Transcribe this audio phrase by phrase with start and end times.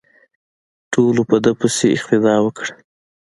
[0.91, 2.73] ټولو په ده پسې اقتدا وکړه.